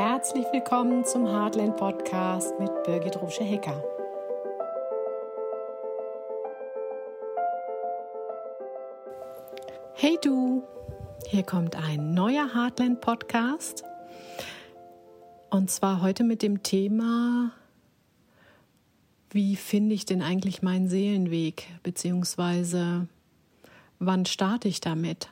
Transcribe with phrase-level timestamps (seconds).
[0.00, 3.82] Herzlich willkommen zum Heartland Podcast mit Birgit Rusche-Hecker.
[9.94, 10.62] Hey du,
[11.26, 13.82] hier kommt ein neuer Heartland Podcast
[15.50, 17.50] und zwar heute mit dem Thema,
[19.30, 23.08] wie finde ich denn eigentlich meinen Seelenweg, beziehungsweise
[23.98, 25.28] wann starte ich damit?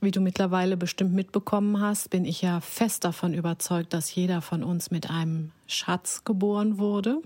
[0.00, 4.64] Wie du mittlerweile bestimmt mitbekommen hast, bin ich ja fest davon überzeugt, dass jeder von
[4.64, 7.20] uns mit einem Schatz geboren wurde.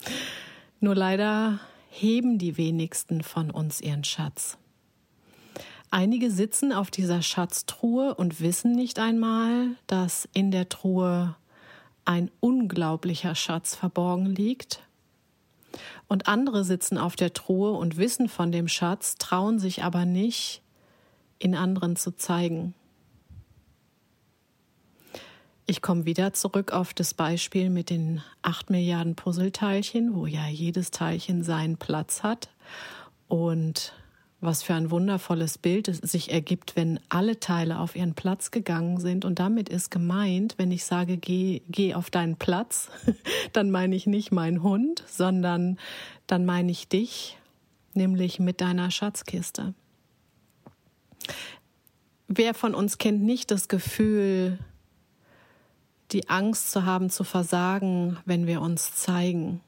[0.80, 4.56] Nur leider heben die wenigsten von uns ihren Schatz.
[5.90, 11.34] Einige sitzen auf dieser Schatztruhe und wissen nicht einmal, dass in der Truhe
[12.04, 14.82] ein unglaublicher Schatz verborgen liegt.
[16.06, 20.62] Und andere sitzen auf der Truhe und wissen von dem Schatz, trauen sich aber nicht,
[21.38, 22.74] in anderen zu zeigen.
[25.66, 30.90] Ich komme wieder zurück auf das Beispiel mit den acht Milliarden Puzzleteilchen, wo ja jedes
[30.90, 32.48] Teilchen seinen Platz hat
[33.28, 33.92] und
[34.40, 39.00] was für ein wundervolles Bild es sich ergibt, wenn alle Teile auf ihren Platz gegangen
[39.00, 39.24] sind.
[39.24, 42.88] Und damit ist gemeint, wenn ich sage, geh, geh auf deinen Platz,
[43.52, 45.78] dann meine ich nicht meinen Hund, sondern
[46.26, 47.36] dann meine ich dich,
[47.94, 49.74] nämlich mit deiner Schatzkiste.
[52.28, 54.58] Wer von uns kennt nicht das Gefühl,
[56.12, 59.60] die Angst zu haben, zu versagen, wenn wir uns zeigen?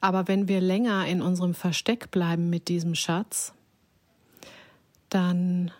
[0.00, 3.52] Aber wenn wir länger in unserem Versteck bleiben mit diesem Schatz,
[5.08, 5.70] dann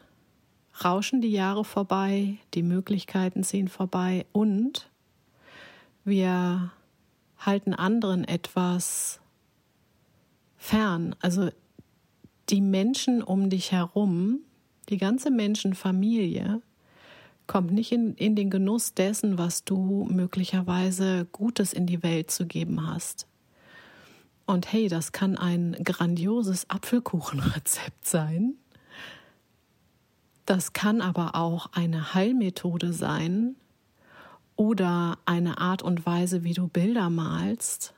[0.85, 4.89] rauschen die Jahre vorbei, die Möglichkeiten ziehen vorbei und
[6.05, 6.73] wir
[7.39, 9.21] halten anderen etwas
[10.57, 11.15] fern.
[11.21, 11.51] Also
[12.49, 14.41] die Menschen um dich herum
[14.89, 16.63] die ganze Menschenfamilie
[17.47, 22.47] kommt nicht in, in den Genuss dessen, was du möglicherweise Gutes in die Welt zu
[22.47, 23.27] geben hast.
[24.47, 28.55] Und hey, das kann ein grandioses Apfelkuchenrezept sein.
[30.47, 33.57] Das kann aber auch eine Heilmethode sein
[34.57, 37.95] oder eine Art und Weise, wie du Bilder malst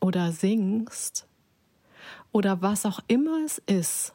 [0.00, 1.26] oder singst
[2.32, 4.14] oder was auch immer es ist.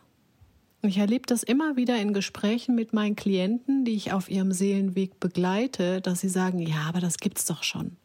[0.86, 5.18] Ich erlebe das immer wieder in Gesprächen mit meinen Klienten, die ich auf ihrem Seelenweg
[5.22, 7.96] begleite, dass sie sagen, ja, aber das gibt's doch schon.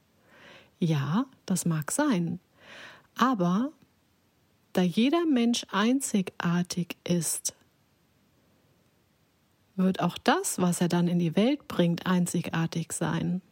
[0.79, 2.39] Ja, das mag sein.
[3.17, 3.73] Aber
[4.75, 7.53] da jeder Mensch einzigartig ist,
[9.75, 13.43] wird auch das, was er dann in die Welt bringt, einzigartig sein.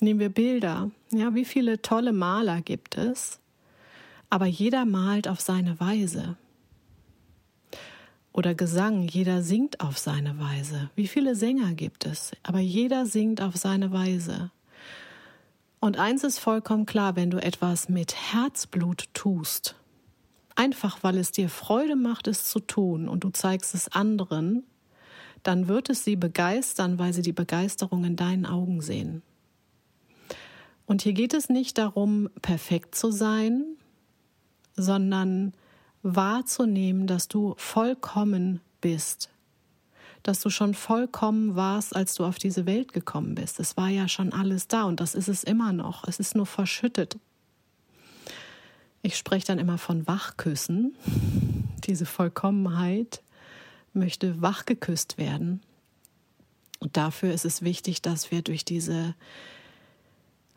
[0.00, 0.90] Nehmen wir Bilder.
[1.10, 3.40] Ja, wie viele tolle Maler gibt es?
[4.30, 6.38] Aber jeder malt auf seine Weise.
[8.32, 10.90] Oder Gesang, jeder singt auf seine Weise.
[10.94, 12.32] Wie viele Sänger gibt es?
[12.42, 14.50] Aber jeder singt auf seine Weise.
[15.80, 19.74] Und eins ist vollkommen klar, wenn du etwas mit Herzblut tust,
[20.54, 24.62] einfach weil es dir Freude macht, es zu tun und du zeigst es anderen,
[25.42, 29.22] dann wird es sie begeistern, weil sie die Begeisterung in deinen Augen sehen.
[30.86, 33.64] Und hier geht es nicht darum, perfekt zu sein,
[34.74, 35.52] sondern
[36.02, 39.30] wahrzunehmen, dass du vollkommen bist,
[40.22, 43.60] dass du schon vollkommen warst, als du auf diese Welt gekommen bist.
[43.60, 46.06] Es war ja schon alles da und das ist es immer noch.
[46.06, 47.18] Es ist nur verschüttet.
[49.02, 50.94] Ich spreche dann immer von Wachküssen.
[51.84, 53.22] Diese Vollkommenheit
[53.92, 55.60] möchte wachgeküsst werden.
[56.78, 59.14] Und dafür ist es wichtig, dass wir durch diese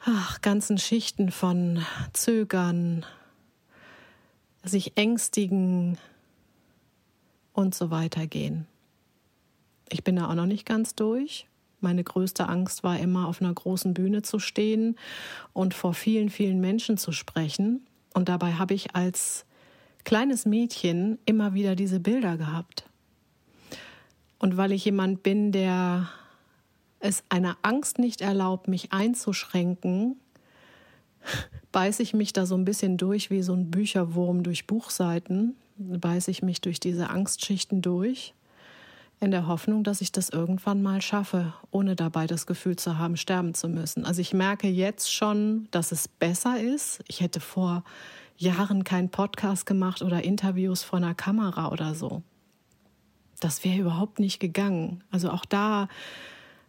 [0.03, 3.05] ach, ganzen Schichten von Zögern,
[4.69, 5.97] sich ängstigen
[7.53, 8.67] und so weiter gehen.
[9.89, 11.47] Ich bin da auch noch nicht ganz durch.
[11.79, 14.95] Meine größte Angst war immer, auf einer großen Bühne zu stehen
[15.53, 17.85] und vor vielen, vielen Menschen zu sprechen.
[18.13, 19.45] Und dabei habe ich als
[20.03, 22.89] kleines Mädchen immer wieder diese Bilder gehabt.
[24.39, 26.09] Und weil ich jemand bin, der
[26.99, 30.19] es einer Angst nicht erlaubt, mich einzuschränken,
[31.71, 36.31] beiße ich mich da so ein bisschen durch wie so ein Bücherwurm durch Buchseiten, beiße
[36.31, 38.33] ich mich durch diese Angstschichten durch,
[39.19, 43.17] in der Hoffnung, dass ich das irgendwann mal schaffe, ohne dabei das Gefühl zu haben,
[43.17, 44.05] sterben zu müssen.
[44.05, 47.03] Also ich merke jetzt schon, dass es besser ist.
[47.07, 47.83] Ich hätte vor
[48.37, 52.23] Jahren keinen Podcast gemacht oder Interviews vor einer Kamera oder so.
[53.39, 55.03] Das wäre überhaupt nicht gegangen.
[55.11, 55.87] Also auch da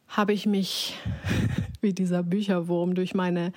[0.08, 0.96] habe ich mich
[1.80, 3.52] wie dieser Bücherwurm durch meine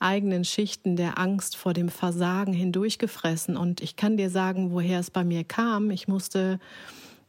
[0.00, 3.56] eigenen Schichten der Angst vor dem Versagen hindurchgefressen.
[3.56, 5.90] Und ich kann dir sagen, woher es bei mir kam.
[5.90, 6.58] Ich musste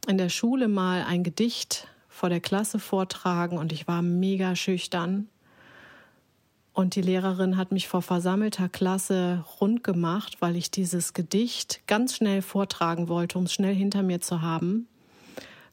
[0.08, 5.28] in der Schule mal ein Gedicht vor der Klasse vortragen und ich war mega schüchtern.
[6.74, 12.16] Und die Lehrerin hat mich vor versammelter Klasse rund gemacht, weil ich dieses Gedicht ganz
[12.16, 14.88] schnell vortragen wollte, um es schnell hinter mir zu haben.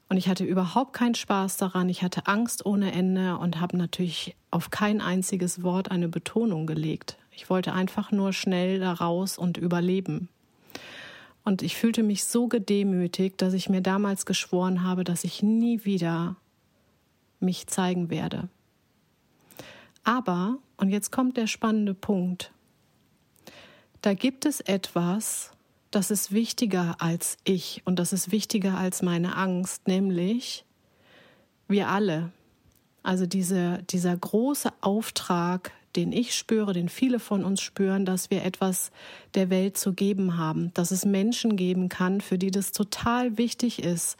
[0.09, 1.87] Und ich hatte überhaupt keinen Spaß daran.
[1.87, 7.17] Ich hatte Angst ohne Ende und habe natürlich auf kein einziges Wort eine Betonung gelegt.
[7.31, 10.27] Ich wollte einfach nur schnell da raus und überleben.
[11.43, 15.85] Und ich fühlte mich so gedemütigt, dass ich mir damals geschworen habe, dass ich nie
[15.85, 16.35] wieder
[17.39, 18.49] mich zeigen werde.
[20.03, 22.51] Aber, und jetzt kommt der spannende Punkt,
[24.01, 25.51] da gibt es etwas,
[25.91, 30.65] das ist wichtiger als ich und das ist wichtiger als meine Angst, nämlich
[31.67, 32.31] wir alle.
[33.01, 38.43] Also diese, dieser große Auftrag, den ich spüre, den viele von uns spüren, dass wir
[38.43, 38.91] etwas
[39.33, 43.81] der Welt zu geben haben, dass es Menschen geben kann, für die das total wichtig
[43.81, 44.17] ist,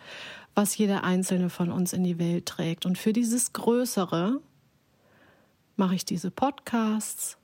[0.55, 2.85] was jeder einzelne von uns in die Welt trägt.
[2.85, 4.41] Und für dieses Größere
[5.75, 7.37] mache ich diese Podcasts,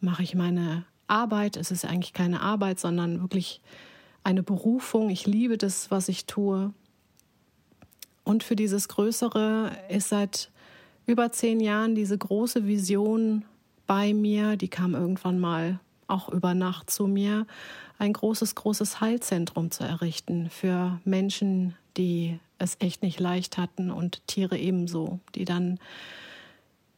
[0.00, 1.56] mache ich meine Arbeit.
[1.56, 3.60] Es ist eigentlich keine Arbeit, sondern wirklich
[4.22, 5.10] eine Berufung.
[5.10, 6.72] Ich liebe das, was ich tue.
[8.24, 10.50] Und für dieses Größere ist seit
[11.06, 13.44] über zehn Jahren diese große Vision
[13.86, 17.46] bei mir, die kam irgendwann mal auch über Nacht zu mir,
[17.98, 24.26] ein großes, großes Heilzentrum zu errichten für Menschen, die es echt nicht leicht hatten und
[24.26, 25.78] Tiere ebenso, die dann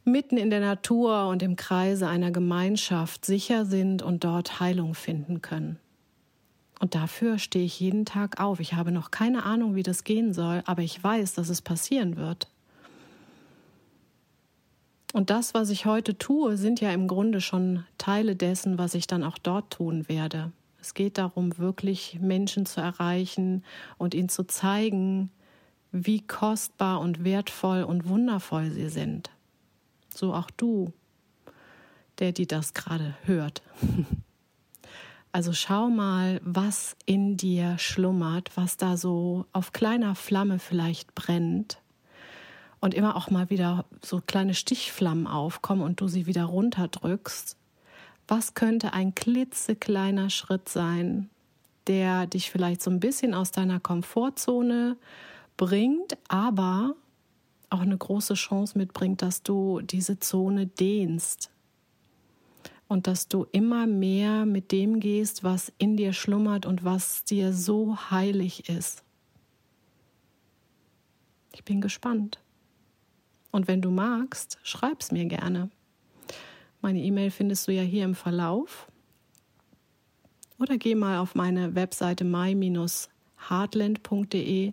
[0.07, 5.43] mitten in der Natur und im Kreise einer Gemeinschaft sicher sind und dort Heilung finden
[5.43, 5.79] können.
[6.79, 8.61] Und dafür stehe ich jeden Tag auf.
[8.61, 12.17] Ich habe noch keine Ahnung, wie das gehen soll, aber ich weiß, dass es passieren
[12.17, 12.49] wird.
[15.13, 19.07] Und das, was ich heute tue, sind ja im Grunde schon Teile dessen, was ich
[19.07, 20.53] dann auch dort tun werde.
[20.81, 23.65] Es geht darum, wirklich Menschen zu erreichen
[23.99, 25.31] und ihnen zu zeigen,
[25.91, 29.31] wie kostbar und wertvoll und wundervoll sie sind.
[30.17, 30.93] So auch du,
[32.19, 33.63] der die das gerade hört.
[35.33, 41.83] Also schau mal, was in dir schlummert, was da so auf kleiner Flamme vielleicht brennt
[42.81, 47.55] und immer auch mal wieder so kleine Stichflammen aufkommen und du sie wieder runterdrückst.
[48.27, 51.29] Was könnte ein klitzekleiner Schritt sein,
[51.87, 54.97] der dich vielleicht so ein bisschen aus deiner Komfortzone
[55.59, 56.95] bringt, aber
[57.71, 61.51] auch eine große Chance mitbringt, dass du diese Zone dehnst
[62.89, 67.53] und dass du immer mehr mit dem gehst, was in dir schlummert und was dir
[67.53, 69.05] so heilig ist.
[71.53, 72.41] Ich bin gespannt.
[73.51, 75.71] Und wenn du magst, schreib's mir gerne.
[76.83, 78.87] Meine E-Mail findest du ja hier im Verlauf.
[80.59, 84.73] Oder geh mal auf meine Webseite my-heartland.de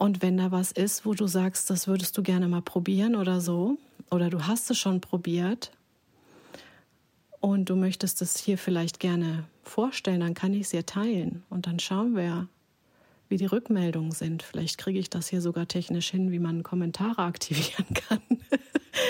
[0.00, 3.42] und wenn da was ist, wo du sagst, das würdest du gerne mal probieren oder
[3.42, 3.76] so,
[4.10, 5.72] oder du hast es schon probiert
[7.40, 11.42] und du möchtest es hier vielleicht gerne vorstellen, dann kann ich es dir teilen.
[11.50, 12.48] Und dann schauen wir,
[13.30, 14.42] wie die Rückmeldungen sind.
[14.42, 18.20] Vielleicht kriege ich das hier sogar technisch hin, wie man Kommentare aktivieren kann.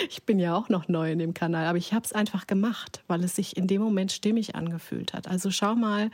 [0.09, 3.03] ich bin ja auch noch neu in dem Kanal, aber ich habe es einfach gemacht,
[3.09, 5.27] weil es sich in dem Moment stimmig angefühlt hat.
[5.27, 6.11] Also schau mal,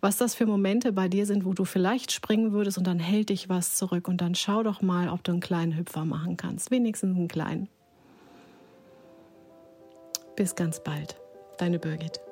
[0.00, 3.28] was das für Momente bei dir sind, wo du vielleicht springen würdest und dann hält
[3.28, 6.70] dich was zurück und dann schau doch mal, ob du einen kleinen Hüpfer machen kannst.
[6.70, 7.68] Wenigstens einen kleinen.
[10.36, 11.16] Bis ganz bald.
[11.58, 12.29] Deine Birgit.